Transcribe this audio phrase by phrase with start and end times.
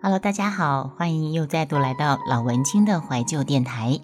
[0.00, 3.98] Hello，大家好，欢迎又再度来到老文青的怀旧电台。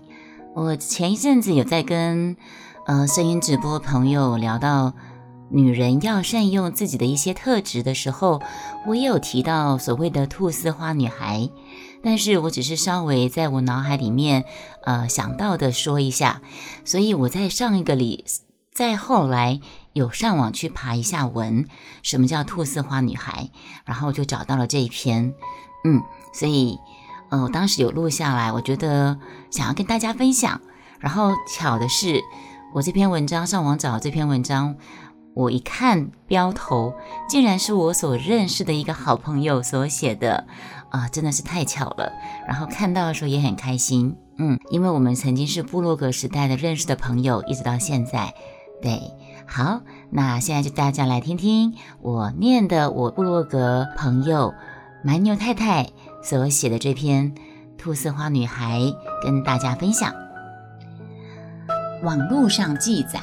[0.52, 2.36] 我前一阵子有在跟
[2.84, 4.92] 呃声音直播朋友聊到
[5.50, 8.42] 女人要善用自己的一些特质的时候，
[8.88, 11.48] 我也有提到所谓的菟丝花女孩，
[12.02, 14.44] 但是我只是稍微在我脑海里面
[14.82, 16.42] 呃想到的说一下，
[16.84, 18.24] 所以我在上一个里，
[18.72, 19.60] 在后来
[19.92, 21.68] 有上网去爬一下文，
[22.02, 23.50] 什么叫菟丝花女孩，
[23.84, 25.34] 然后就找到了这一篇。
[25.84, 26.02] 嗯，
[26.32, 26.78] 所以，
[27.30, 29.18] 呃，我当时有录下来，我觉得
[29.50, 30.60] 想要跟大家分享。
[30.98, 32.22] 然后巧的是，
[32.72, 34.76] 我这篇文章上网找这篇文章，
[35.34, 36.94] 我一看标头，
[37.28, 40.46] 竟然是我所认识的一个好朋友所写的，
[40.88, 42.10] 啊，真的是太巧了。
[42.48, 48.32] 然后看到的时候也很开心，嗯，因为我们曾经是部落格时代的认识的朋友，一直到现在。
[48.80, 49.12] 对，
[49.46, 54.54] 好，那现在就大家来听听我念的我部落格朋友。
[55.06, 55.86] 蛮牛太太
[56.22, 57.30] 所写的这篇
[57.76, 58.80] 《兔丝花女孩》
[59.22, 60.14] 跟大家分享。
[62.02, 63.20] 网络上记载，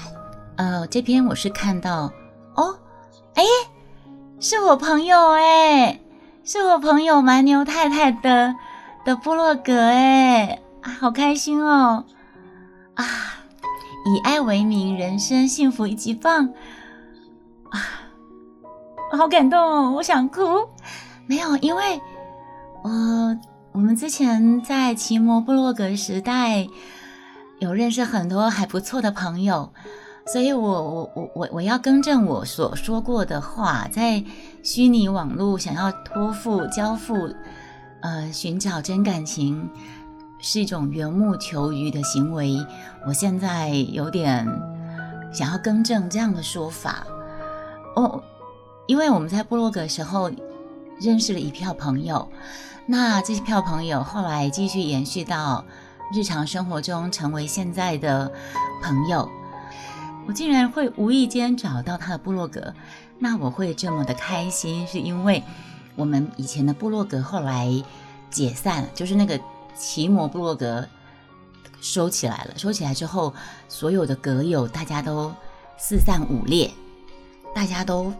[0.57, 2.13] 呃，这篇我是看到，
[2.53, 2.77] 哦，
[3.33, 3.43] 哎，
[4.39, 5.99] 是我朋友哎，
[6.43, 8.53] 是我朋友蛮牛太太的
[9.03, 10.61] 的部落格哎，
[10.99, 12.05] 好开心哦，
[12.93, 13.05] 啊，
[14.05, 16.53] 以爱为名，人生幸福一级棒，
[17.71, 17.81] 啊，
[19.17, 20.69] 好感动哦，我想哭。
[21.31, 22.01] 没有，因为，
[22.83, 23.39] 呃，
[23.71, 26.67] 我们之前在奇摩布洛格时代
[27.59, 29.71] 有认识很多还不错的朋友，
[30.25, 34.21] 所以我我我我我要更正我所说过的话，在
[34.61, 37.33] 虚拟网络想要托付交付，
[38.01, 39.69] 呃，寻找真感情
[40.37, 42.57] 是一种缘木求鱼的行为，
[43.07, 44.45] 我现在有点
[45.31, 47.07] 想要更正这样的说法，
[47.95, 48.21] 哦，
[48.85, 50.29] 因为我们在部落格时候。
[51.01, 52.29] 认识了一票朋友，
[52.85, 55.65] 那这票朋友后来继续延续到
[56.13, 58.31] 日常生活中，成为现在的
[58.83, 59.27] 朋友。
[60.27, 62.73] 我竟然会无意间找到他的部落格，
[63.17, 65.43] 那我会这么的开心，是因为
[65.95, 67.83] 我们以前的部落格后来
[68.29, 69.39] 解散了，就是那个
[69.75, 70.87] 奇摩部落格
[71.81, 72.53] 收起来了。
[72.55, 73.33] 收起来之后，
[73.67, 75.33] 所有的格友大家都
[75.79, 76.69] 四散五裂，
[77.55, 78.13] 大家都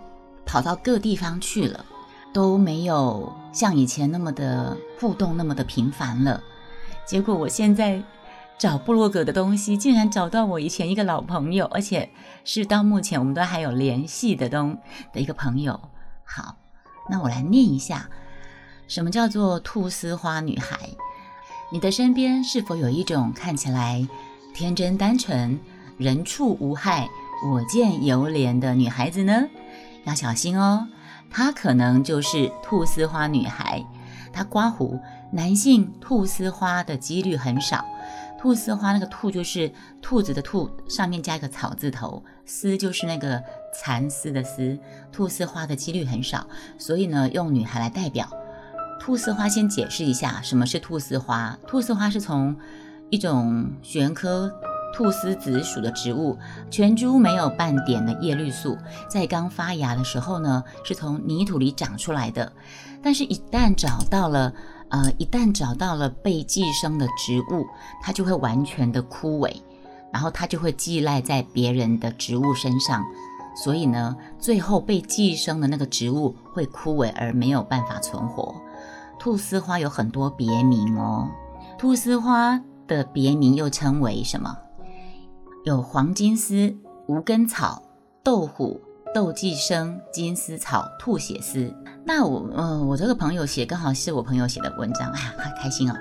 [0.43, 1.85] 跑到各地方去了。
[2.33, 6.41] 都没有像以前那么的互动，那么的频繁了。
[7.05, 8.01] 结果我现在
[8.57, 12.09] 找部落格的东西，竟然找到我以前一个老朋友，而且
[12.45, 14.77] 是到目前我们都还有联系的东
[15.11, 15.79] 的一个朋友。
[16.23, 16.55] 好，
[17.09, 18.07] 那我来念一下，
[18.87, 20.77] 什么叫做兔丝花女孩？
[21.73, 24.07] 你的身边是否有一种看起来
[24.53, 25.59] 天真单纯、
[25.97, 27.09] 人畜无害、
[27.51, 29.47] 我见犹怜的女孩子呢？
[30.03, 30.87] 要小心哦。
[31.31, 33.83] 她可能就是菟丝花女孩，
[34.33, 34.99] 她刮胡，
[35.31, 37.85] 男性菟丝花的几率很少。
[38.39, 39.71] 菟丝花那个兔就是
[40.01, 43.41] 兔子的兔，上面加一个草字头，丝就是那个
[43.73, 44.77] 蚕丝的丝。
[45.15, 46.47] 菟丝花的几率很少，
[46.77, 48.27] 所以呢，用女孩来代表。
[48.99, 51.57] 菟丝花先解释一下什么是菟丝花。
[51.67, 52.55] 菟丝花是从
[53.09, 54.51] 一种玄科。
[54.93, 56.37] 菟丝子属的植物，
[56.69, 58.77] 全株没有半点的叶绿素，
[59.09, 62.51] 在刚发芽的时候呢，是从泥土里长出来的。
[63.01, 64.53] 但是，一旦找到了，
[64.89, 67.65] 呃，一旦找到了被寄生的植物，
[68.01, 69.55] 它就会完全的枯萎，
[70.11, 73.03] 然后它就会寄赖在别人的植物身上，
[73.55, 78.53] 所以呢，最后被寄生的那个植物会枯萎而没有办法存活。
[79.19, 81.29] 菟丝花有很多别名哦，
[81.79, 84.55] 菟丝花的别名又称为什么？
[85.63, 87.83] 有黄金丝、无根草、
[88.23, 88.81] 豆虎、
[89.13, 91.71] 豆寄生、金丝草、吐血丝。
[92.03, 95.95] 那我，呃，我这个朋友写刚好是我朋友写的文章，哎呀，很开心哦。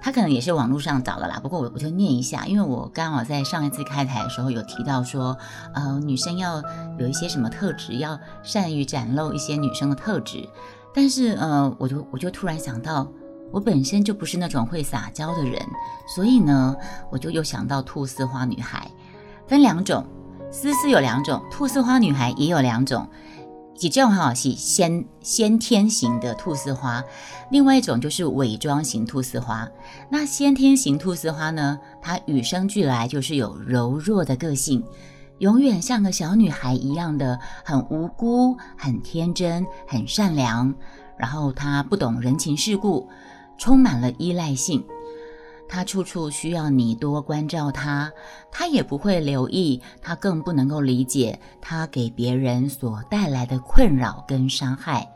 [0.00, 5.38] 他可能也是网络上找的啦，不过我我就念一下，因为我刚好在上一次开台的时候有提到说，
[5.74, 6.60] 呃，女生要
[6.98, 10.48] 有一些什么特质，要善于展露一些女生的特质。
[10.92, 13.06] 但是，呃，我就我就突然想到。
[13.50, 15.60] 我本身就不是那种会撒娇的人，
[16.06, 16.76] 所以呢，
[17.10, 18.90] 我就又想到兔丝花女孩，
[19.46, 20.04] 分两种，
[20.50, 23.08] 丝丝有两种，兔丝花女孩也有两种，
[23.80, 27.02] 一种哈是先先天型的兔丝花，
[27.50, 29.68] 另外一种就是伪装型兔丝花。
[30.10, 34.84] 那先天型兔丝花呢，它与生俱来就是有柔弱的个性，
[35.38, 40.74] 永远像个小女孩一样的，很无辜、很天真、很善良，
[41.16, 43.08] 然后她不懂人情世故。
[43.58, 44.82] 充满了依赖性，
[45.68, 48.10] 他处处需要你多关照他，
[48.50, 55.12] 他也不会留意，他更不能够理解他给别人所带来的困扰跟伤害。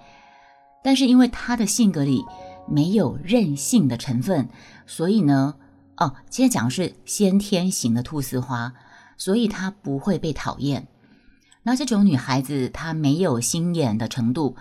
[0.84, 2.24] 但是因为他的性格里
[2.68, 4.48] 没有任性的成分，
[4.84, 5.54] 所以呢，
[5.96, 8.74] 哦，现在讲的是先天型的菟丝花，
[9.16, 10.88] 所以她不会被讨厌。
[11.62, 14.56] 那这种女孩子，她没有心眼的程度，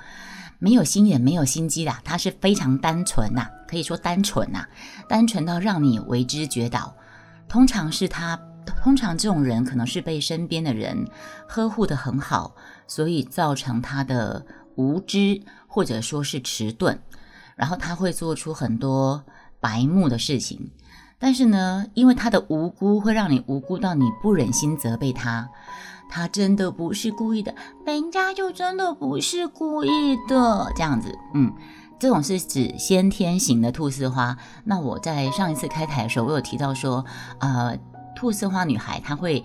[0.63, 4.63] 没有心眼，没有心机的，他是非常单纯呐，可以说单纯呐，
[5.09, 6.95] 单纯到让你为之绝倒。
[7.47, 8.39] 通常是他，
[8.83, 11.03] 通常这种人可能是被身边的人
[11.47, 12.55] 呵护的很好，
[12.85, 16.95] 所以造成他的无知或者说是迟钝，
[17.55, 19.23] 然后他会做出很多
[19.59, 20.69] 白目的事情。
[21.17, 25.49] 但是呢，因为他的无辜会让你无辜到你不忍心责备他。
[26.11, 27.55] 他真的不是故意的，
[27.85, 31.51] 人家就真的不是故意的，这样子，嗯，
[31.97, 34.37] 这种是指先天型的菟丝花。
[34.65, 37.05] 那我在上一次开台的时候，我有提到说，
[37.39, 37.77] 呃，
[38.19, 39.41] 菟丝花女孩她会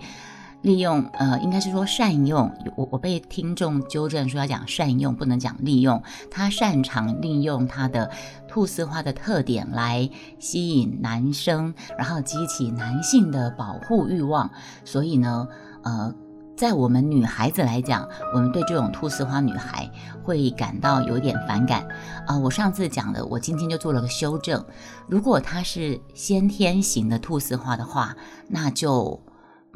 [0.61, 2.51] 利用，呃，应该是说善用。
[2.75, 6.03] 我我被听众纠正说要讲善用，不能讲利用。
[6.29, 8.11] 她擅长利用她的
[8.51, 14.51] 菟丝花的特点来吸引男生，然后激起男性的保护欲望。
[14.83, 15.47] 所以呢，
[15.83, 16.13] 呃。
[16.57, 19.87] 在我们女孩子来讲，我们对这种菟丝花女孩
[20.23, 21.87] 会感到有点反感
[22.25, 22.35] 啊！
[22.35, 24.65] 我上次讲的，我今天就做了个修正。
[25.07, 28.17] 如果她是先天型的菟丝花的话，
[28.47, 29.21] 那就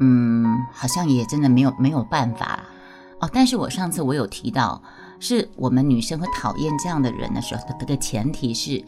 [0.00, 2.64] 嗯，好像也真的没有没有办法
[3.20, 3.30] 哦。
[3.32, 4.82] 但是我上次我有提到，
[5.20, 8.84] 是我们女生会讨厌这样的人的时候，这个前提是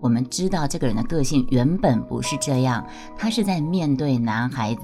[0.00, 4.82] 我们知道这个人的个性原本不是这样，他是在面对男孩子，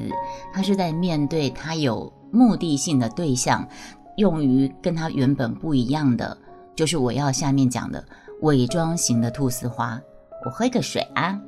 [0.53, 2.13] 他是在面对他有。
[2.35, 3.69] 目的性的对象，
[4.17, 6.35] 用于跟他原本不一样的，
[6.75, 8.03] 就是我要下面讲的
[8.41, 10.01] 伪装型的菟丝花。
[10.43, 11.39] 我喝个水啊。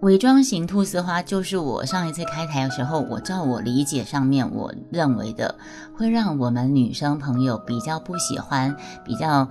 [0.00, 5.54] 伪装型菟丝花就是我上一次开台的时候，我照我理解上面我认为的，
[5.94, 8.74] 会让我们女生朋友比较不喜欢，
[9.04, 9.46] 比较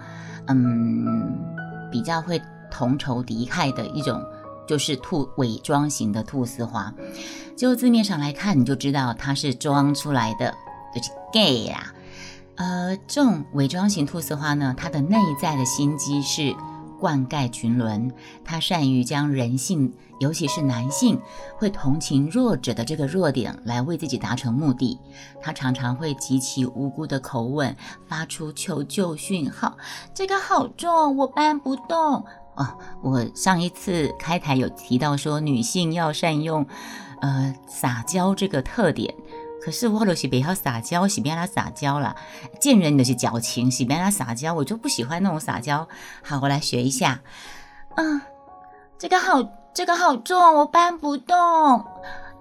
[0.47, 1.37] 嗯，
[1.91, 4.23] 比较会同仇敌忾的一种。
[4.67, 6.93] 就是兔伪装型的兔丝花，
[7.57, 10.53] 就字面上来看，你就知道它是装出来的，
[10.93, 11.91] 就是 gay 啦。
[12.53, 16.55] 呃，这种伪装型兔丝花呢，它的内在的心机是
[16.99, 18.11] 灌溉群伦，
[18.45, 21.19] 它善于将人性，尤其是男性
[21.57, 24.99] 会同情弱者的这个弱点来为自己达成目的。
[25.41, 27.75] 他常常会极其无辜的口吻
[28.07, 29.75] 发出求救讯号
[30.13, 32.23] ：“这个好重，我搬不动。”
[32.59, 36.67] 哦，我上一次开台有提到说女性要善用，
[37.21, 39.15] 呃，撒娇这个特点。
[39.61, 42.15] 可是我都是别要撒娇，喜别他撒娇了。
[42.59, 45.87] 见人都是矫情，喜别他撒娇，我就不喜欢那种撒娇。
[46.23, 47.21] 好，我来学一下。
[47.95, 48.21] 嗯，
[48.97, 49.41] 这个好，
[49.73, 51.85] 这个好重，我搬不动。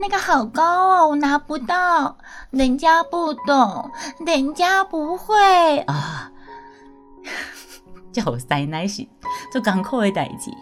[0.00, 2.16] 那个好高哦，我拿不到。
[2.50, 3.90] 人家不懂，
[4.24, 6.30] 人家不会啊。
[8.12, 9.08] 叫塞奶洗，
[9.52, 10.52] 就刚扣为代机。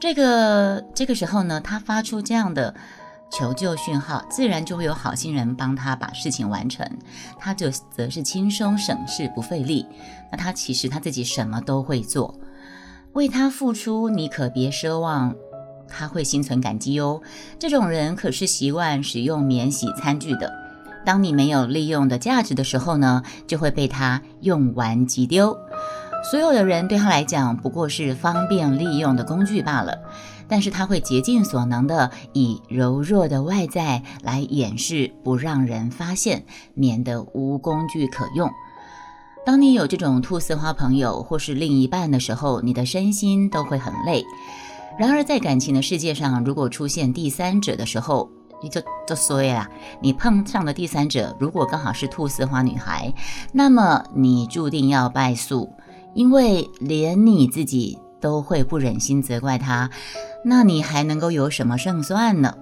[0.00, 2.74] 这个这个时候呢，他发出这样的
[3.30, 6.88] 求救讯号，自然就会有好心人帮他把事情完成。
[7.38, 9.84] 他就则是轻松省事不费力。
[10.30, 12.38] 那他其实他自己什么都会做，
[13.14, 15.34] 为他付出，你可别奢望
[15.88, 17.20] 他会心存感激哦。
[17.58, 20.52] 这种人可是习惯使用免洗餐具的。
[21.04, 25.58] 当你没有利用的价值的时候呢，就会被他用完即丢。
[26.22, 29.96] 所有的人对他来讲不过是方便利用的工具罢了，
[30.48, 36.44] 但是他会竭尽所能的以柔弱的外在来掩饰，不让人发现，
[36.74, 38.50] 免得无工具可用。
[39.46, 44.24] 当你有这种菟丝花朋友或是另一半的时候，你的身心都会很累。
[44.98, 48.28] 然而在感情的世界上，如果出现第三者的时候，
[48.60, 49.66] 你就就衰了。
[50.02, 53.14] 你碰上的第三者如果刚好是菟丝花女孩，
[53.52, 55.72] 那么你注定要败诉。
[56.14, 59.90] 因为连你自己都会不忍心责怪他，
[60.44, 62.56] 那你还能够有什么胜算呢？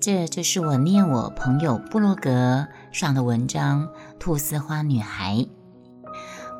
[0.00, 3.86] 这就是我念我朋友布洛格上的文章
[4.18, 5.36] 《兔丝花女孩》。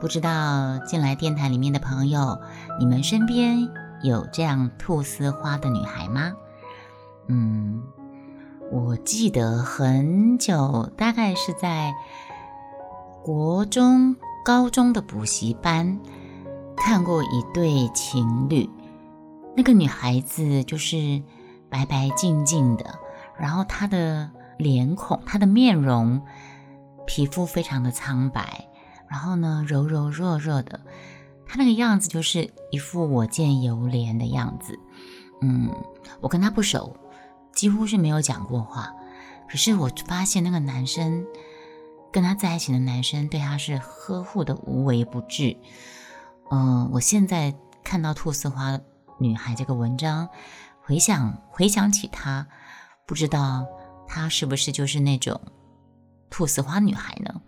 [0.01, 2.39] 不知道进来电台里面的朋友，
[2.79, 3.69] 你们身边
[4.03, 6.33] 有这样兔丝花的女孩吗？
[7.29, 7.83] 嗯，
[8.71, 11.93] 我记得很久，大概是在
[13.23, 14.17] 国中。
[14.45, 16.01] 高中的补习班
[16.77, 18.69] 看过一对情侣，
[19.57, 21.23] 那个女孩子就是
[21.69, 22.99] 白白净净的，
[23.39, 26.21] 然后她的脸孔、她的面容、
[27.07, 28.69] 皮肤非常的苍白，
[29.09, 30.81] 然后呢柔柔弱弱的，
[31.47, 34.77] 她那个样子就是一副我见犹怜的样子。
[35.41, 35.71] 嗯，
[36.21, 36.97] 我跟她不熟，
[37.53, 38.93] 几乎是没有讲过话，
[39.49, 41.25] 可是我发现那个男生。
[42.13, 45.57] 跟他在一起的男生对他是呵护的无微不至，
[46.51, 48.79] 嗯，我现在看到兔丝花
[49.19, 50.29] 女孩这个文章，
[50.83, 52.47] 回想回想起她，
[53.07, 53.67] 不知道
[54.07, 55.41] 她是不是就是那种
[56.29, 57.41] 兔丝花女孩呢？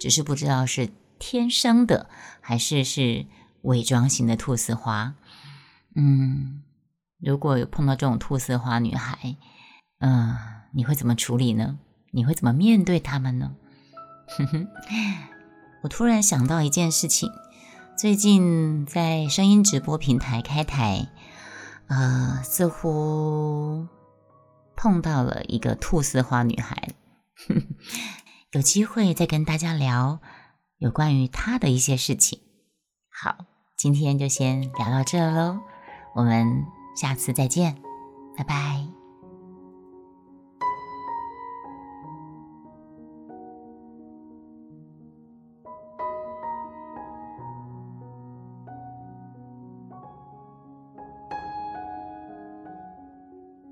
[0.00, 2.08] 只是不知道是天生的，
[2.40, 3.26] 还是是
[3.62, 5.14] 伪装型的兔丝花。
[5.94, 6.62] 嗯，
[7.20, 9.36] 如果有碰到这种兔丝花女孩，
[9.98, 10.36] 嗯，
[10.72, 11.78] 你会怎么处理呢？
[12.12, 13.56] 你会怎么面对他们呢？
[14.36, 14.68] 哼哼，
[15.82, 17.30] 我突然想到一件事情，
[17.96, 21.08] 最近在声音直播平台开台，
[21.88, 23.86] 呃，似乎
[24.76, 26.88] 碰到了一个兔丝花女孩，
[28.52, 30.20] 有机会再跟大家聊
[30.78, 32.40] 有关于她的一些事情。
[33.10, 35.58] 好，今天就先聊到这喽，
[36.14, 36.64] 我们
[37.00, 37.76] 下次再见，
[38.36, 38.97] 拜拜。